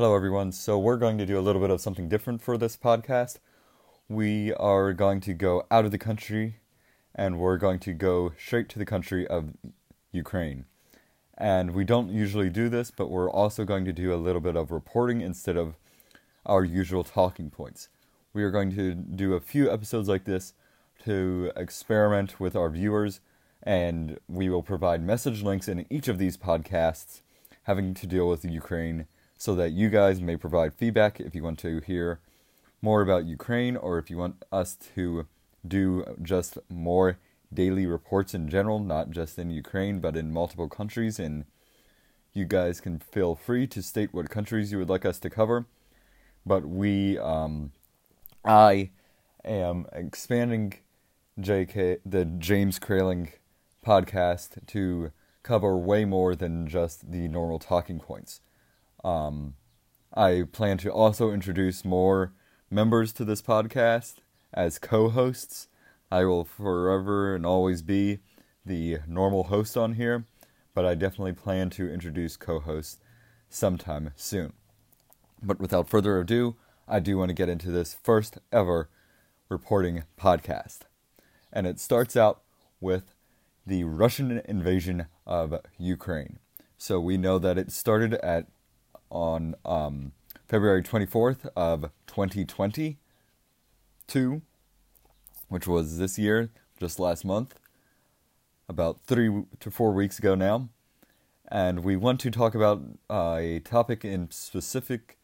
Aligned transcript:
Hello, 0.00 0.16
everyone. 0.16 0.50
So, 0.50 0.78
we're 0.78 0.96
going 0.96 1.18
to 1.18 1.26
do 1.26 1.38
a 1.38 1.44
little 1.44 1.60
bit 1.60 1.68
of 1.68 1.82
something 1.82 2.08
different 2.08 2.40
for 2.40 2.56
this 2.56 2.74
podcast. 2.74 3.36
We 4.08 4.54
are 4.54 4.94
going 4.94 5.20
to 5.20 5.34
go 5.34 5.66
out 5.70 5.84
of 5.84 5.90
the 5.90 5.98
country 5.98 6.56
and 7.14 7.38
we're 7.38 7.58
going 7.58 7.80
to 7.80 7.92
go 7.92 8.32
straight 8.38 8.70
to 8.70 8.78
the 8.78 8.86
country 8.86 9.26
of 9.26 9.52
Ukraine. 10.10 10.64
And 11.36 11.72
we 11.72 11.84
don't 11.84 12.08
usually 12.08 12.48
do 12.48 12.70
this, 12.70 12.90
but 12.90 13.10
we're 13.10 13.30
also 13.30 13.66
going 13.66 13.84
to 13.84 13.92
do 13.92 14.14
a 14.14 14.16
little 14.16 14.40
bit 14.40 14.56
of 14.56 14.70
reporting 14.70 15.20
instead 15.20 15.58
of 15.58 15.76
our 16.46 16.64
usual 16.64 17.04
talking 17.04 17.50
points. 17.50 17.90
We 18.32 18.42
are 18.42 18.50
going 18.50 18.74
to 18.76 18.94
do 18.94 19.34
a 19.34 19.38
few 19.40 19.70
episodes 19.70 20.08
like 20.08 20.24
this 20.24 20.54
to 21.04 21.52
experiment 21.56 22.40
with 22.40 22.56
our 22.56 22.70
viewers, 22.70 23.20
and 23.62 24.18
we 24.28 24.48
will 24.48 24.62
provide 24.62 25.02
message 25.02 25.42
links 25.42 25.68
in 25.68 25.84
each 25.90 26.08
of 26.08 26.16
these 26.16 26.38
podcasts 26.38 27.20
having 27.64 27.92
to 27.92 28.06
deal 28.06 28.26
with 28.26 28.46
Ukraine 28.46 29.06
so 29.40 29.54
that 29.54 29.72
you 29.72 29.88
guys 29.88 30.20
may 30.20 30.36
provide 30.36 30.74
feedback 30.74 31.18
if 31.18 31.34
you 31.34 31.42
want 31.42 31.58
to 31.58 31.80
hear 31.80 32.20
more 32.82 33.00
about 33.00 33.24
Ukraine 33.24 33.74
or 33.74 33.98
if 33.98 34.10
you 34.10 34.18
want 34.18 34.44
us 34.52 34.76
to 34.94 35.26
do 35.66 36.04
just 36.20 36.58
more 36.68 37.16
daily 37.50 37.86
reports 37.86 38.34
in 38.34 38.50
general, 38.50 38.78
not 38.78 39.10
just 39.10 39.38
in 39.38 39.48
Ukraine, 39.48 39.98
but 39.98 40.14
in 40.14 40.30
multiple 40.30 40.68
countries. 40.68 41.18
And 41.18 41.46
you 42.34 42.44
guys 42.44 42.82
can 42.82 42.98
feel 42.98 43.34
free 43.34 43.66
to 43.68 43.82
state 43.82 44.12
what 44.12 44.28
countries 44.28 44.72
you 44.72 44.78
would 44.78 44.90
like 44.90 45.06
us 45.06 45.18
to 45.20 45.30
cover. 45.30 45.64
But 46.44 46.68
we, 46.68 47.16
um, 47.16 47.72
I 48.44 48.90
am 49.42 49.86
expanding 49.94 50.74
JK, 51.40 52.00
the 52.04 52.26
James 52.26 52.78
Kraling 52.78 53.32
podcast 53.82 54.66
to 54.66 55.12
cover 55.42 55.78
way 55.78 56.04
more 56.04 56.36
than 56.36 56.66
just 56.68 57.10
the 57.10 57.26
normal 57.26 57.58
talking 57.58 58.00
points. 58.00 58.42
Um, 59.04 59.54
I 60.14 60.44
plan 60.50 60.78
to 60.78 60.92
also 60.92 61.30
introduce 61.30 61.84
more 61.84 62.32
members 62.70 63.12
to 63.14 63.24
this 63.24 63.42
podcast 63.42 64.16
as 64.52 64.78
co 64.78 65.08
hosts. 65.08 65.68
I 66.10 66.24
will 66.24 66.44
forever 66.44 67.34
and 67.34 67.46
always 67.46 67.82
be 67.82 68.18
the 68.64 68.98
normal 69.06 69.44
host 69.44 69.76
on 69.76 69.94
here, 69.94 70.26
but 70.74 70.84
I 70.84 70.94
definitely 70.94 71.32
plan 71.32 71.70
to 71.70 71.92
introduce 71.92 72.36
co 72.36 72.60
hosts 72.60 72.98
sometime 73.48 74.10
soon. 74.16 74.52
But 75.42 75.60
without 75.60 75.88
further 75.88 76.18
ado, 76.18 76.56
I 76.86 77.00
do 77.00 77.16
want 77.16 77.28
to 77.30 77.34
get 77.34 77.48
into 77.48 77.70
this 77.70 77.96
first 78.02 78.38
ever 78.52 78.90
reporting 79.48 80.04
podcast. 80.18 80.80
And 81.52 81.66
it 81.66 81.80
starts 81.80 82.16
out 82.16 82.42
with 82.80 83.14
the 83.66 83.84
Russian 83.84 84.42
invasion 84.46 85.06
of 85.26 85.54
Ukraine. 85.78 86.38
So 86.76 86.98
we 86.98 87.16
know 87.16 87.38
that 87.38 87.58
it 87.58 87.70
started 87.70 88.14
at 88.14 88.46
on 89.10 89.54
um, 89.64 90.12
February 90.48 90.82
24th 90.82 91.48
of 91.56 91.90
2022, 92.06 94.42
which 95.48 95.66
was 95.66 95.98
this 95.98 96.18
year, 96.18 96.50
just 96.78 96.98
last 96.98 97.24
month, 97.24 97.54
about 98.68 99.00
three 99.06 99.44
to 99.60 99.70
four 99.70 99.92
weeks 99.92 100.18
ago 100.18 100.34
now. 100.34 100.68
And 101.48 101.84
we 101.84 101.96
want 101.96 102.20
to 102.20 102.30
talk 102.30 102.54
about 102.54 102.82
uh, 103.08 103.36
a 103.38 103.60
topic 103.60 104.04
in 104.04 104.30
specific, 104.30 105.18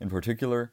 in 0.00 0.10
particular, 0.10 0.72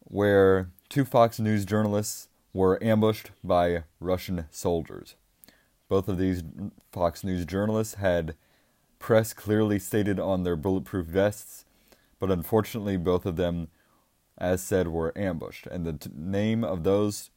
where 0.00 0.70
two 0.88 1.04
Fox 1.04 1.38
News 1.38 1.64
journalists 1.64 2.28
were 2.52 2.82
ambushed 2.82 3.30
by 3.44 3.84
Russian 4.00 4.46
soldiers. 4.50 5.14
Both 5.88 6.08
of 6.08 6.18
these 6.18 6.42
Fox 6.90 7.24
News 7.24 7.44
journalists 7.44 7.94
had 7.94 8.34
press 9.02 9.34
clearly 9.34 9.80
stated 9.80 10.20
on 10.20 10.44
their 10.44 10.54
bulletproof 10.54 11.06
vests, 11.06 11.64
but 12.20 12.30
unfortunately, 12.30 12.96
both 12.96 13.26
of 13.26 13.34
them, 13.34 13.66
as 14.38 14.62
said, 14.62 14.86
were 14.86 15.12
ambushed. 15.18 15.66
And 15.66 15.84
the 15.84 15.94
t- 15.94 16.10
name 16.14 16.62
of 16.62 16.84
those 16.84 17.30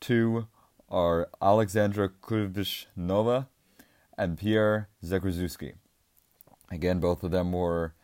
two 0.00 0.46
are 0.88 1.28
Alexandra 1.42 2.08
Kuvishnova 2.08 3.48
and 4.16 4.38
Pierre 4.38 4.88
Zagorowski. 5.04 5.72
Again, 6.70 7.00
both 7.00 7.24
of 7.24 7.32
them 7.32 7.50
were 7.52 7.94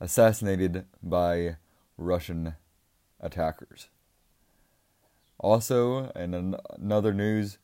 assassinated 0.00 0.86
by 1.00 1.56
Russian 1.96 2.56
attackers. 3.20 3.88
Also, 5.38 6.10
in 6.16 6.34
an- 6.34 6.56
another 6.70 7.14
news, 7.14 7.58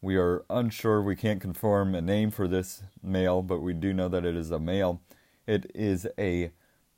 we 0.00 0.16
are 0.16 0.44
unsure, 0.50 1.02
we 1.02 1.16
can't 1.16 1.40
confirm 1.40 1.94
a 1.94 2.02
name 2.02 2.30
for 2.30 2.46
this 2.46 2.82
male, 3.02 3.42
but 3.42 3.60
we 3.60 3.72
do 3.72 3.92
know 3.92 4.08
that 4.08 4.24
it 4.24 4.36
is 4.36 4.50
a 4.50 4.58
male. 4.58 5.00
It 5.46 5.70
is 5.74 6.06
a 6.18 6.50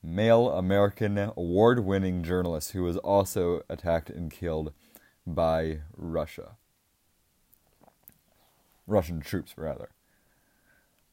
male 0.03 0.51
American 0.51 1.19
award 1.19 1.81
winning 1.81 2.23
journalist 2.23 2.73
who 2.73 2.83
was 2.83 2.97
also 2.99 3.63
attacked 3.69 4.11
and 4.11 4.31
killed 4.31 4.73
by 5.27 5.81
Russia. 5.97 6.57
Russian 8.87 9.21
troops, 9.21 9.55
rather. 9.57 9.91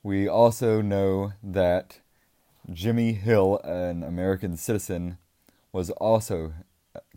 We 0.02 0.28
also 0.28 0.82
know 0.82 1.34
that 1.44 2.00
Jimmy 2.72 3.14
Hill, 3.14 3.60
an 3.64 4.04
American 4.04 4.56
citizen, 4.56 5.18
was 5.72 5.90
also 5.92 6.54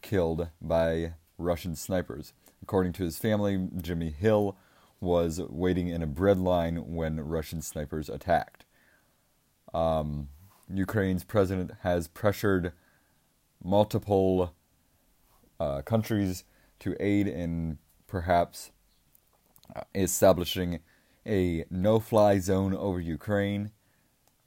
killed 0.03 0.49
by 0.61 1.15
Russian 1.39 1.75
snipers. 1.77 2.33
According 2.63 2.93
to 2.95 3.05
his 3.05 3.19
family, 3.19 3.69
Jimmy 3.81 4.11
Hill 4.11 4.57
was 5.01 5.41
waiting 5.41 5.89
in 5.89 6.03
a 6.03 6.07
bread 6.07 6.39
line 6.39 6.77
when 6.95 7.21
Russian 7.21 7.63
snipers 7.63 8.09
attacked. 8.09 8.65
Um, 9.73 10.29
Ukraine's 10.73 11.25
president 11.25 11.71
has 11.83 12.09
pressured 12.09 12.73
multiple 13.63 14.55
uh, 15.61 15.83
countries 15.83 16.45
to 16.81 16.97
aid 17.01 17.27
in 17.27 17.79
perhaps 18.07 18.71
establishing 19.95 20.81
a 21.27 21.65
no 21.71 22.01
fly 22.01 22.39
zone 22.39 22.75
over 22.75 23.01
Ukraine. 23.01 23.71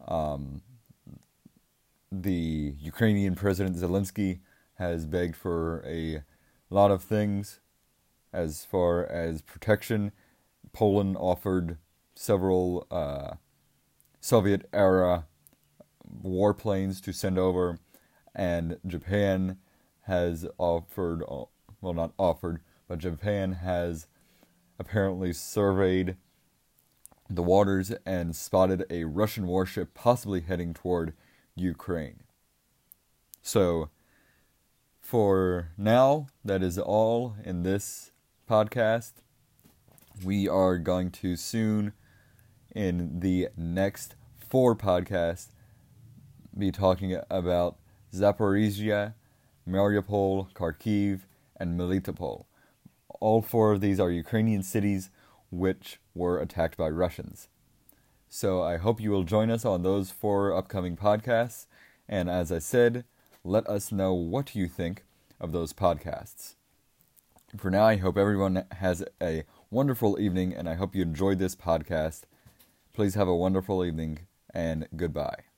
Um, 0.08 0.62
the 2.12 2.76
Ukrainian 2.80 3.36
President 3.36 3.76
Zelensky 3.76 4.40
has 4.76 5.06
begged 5.06 5.36
for 5.36 5.84
a 6.72 6.76
lot 6.76 6.92
of 6.92 7.04
things 7.04 7.60
as 8.32 8.64
far 8.64 9.06
as 9.06 9.42
protection. 9.42 10.12
Poland 10.72 11.18
offered 11.20 11.78
several 12.16 12.88
uh, 12.90 13.36
Soviet 14.22 14.68
era 14.72 15.26
warplanes 16.24 17.04
to 17.04 17.12
send 17.12 17.38
over, 17.38 17.80
and 18.34 18.78
Japan 18.88 19.58
has 20.04 20.48
offered, 20.58 21.24
well, 21.82 21.94
not 21.94 22.14
offered, 22.18 22.62
but 22.88 23.00
Japan 23.00 23.54
has 23.54 24.08
apparently 24.80 25.34
surveyed 25.34 26.16
the 27.30 27.44
waters 27.44 27.92
and 28.06 28.36
spotted 28.36 28.86
a 28.90 29.06
Russian 29.06 29.48
warship 29.48 29.94
possibly 29.94 30.42
heading 30.42 30.74
toward 30.74 31.14
Ukraine. 31.56 32.24
So, 33.42 33.90
for 35.02 35.72
now, 35.78 36.28
that 36.46 36.64
is 36.64 36.78
all 36.78 37.36
in 37.44 37.64
this 37.64 38.12
podcast. 38.50 39.14
We 40.24 40.48
are 40.48 40.78
going 40.78 41.12
to 41.12 41.36
soon, 41.36 41.94
in 42.74 43.20
the 43.20 43.50
next 43.58 44.16
four 44.50 44.76
podcasts, 44.76 45.50
be 46.58 46.72
talking 46.72 47.18
about 47.30 47.78
Zaporizhia, 48.14 49.16
Mariupol, 49.68 50.54
Kharkiv, 50.54 51.22
and 51.58 51.80
Melitopol. 51.80 52.46
All 53.20 53.42
four 53.42 53.72
of 53.72 53.82
these 53.82 54.00
are 54.00 54.12
Ukrainian 54.12 54.64
cities 54.64 55.10
which 55.50 56.00
were 56.14 56.40
attacked 56.40 56.78
by 56.78 56.90
Russians. 56.90 57.50
So 58.30 58.62
I 58.62 58.78
hope 58.78 59.02
you 59.02 59.12
will 59.12 59.24
join 59.24 59.52
us 59.52 59.66
on 59.66 59.84
those 59.84 60.12
four 60.12 60.56
upcoming 60.56 60.96
podcasts. 60.96 61.66
And 62.08 62.30
as 62.30 62.52
I 62.52 62.60
said, 62.60 63.04
let 63.44 63.68
us 63.68 63.92
know 63.92 64.14
what 64.14 64.56
you 64.56 64.68
think 64.68 65.04
of 65.40 65.52
those 65.52 65.74
podcasts. 65.74 66.56
For 67.58 67.70
now, 67.70 67.84
I 67.84 67.98
hope 67.98 68.18
everyone 68.18 68.66
has 68.72 69.04
a 69.22 69.44
wonderful 69.70 70.20
evening 70.20 70.54
and 70.54 70.70
I 70.70 70.76
hope 70.76 70.96
you 70.96 71.02
enjoyed 71.02 71.40
this 71.40 71.56
podcast. 71.56 72.22
Please 72.94 73.16
have 73.16 73.28
a 73.28 73.36
wonderful 73.36 73.84
evening 73.84 74.20
and 74.54 74.88
goodbye. 74.96 75.51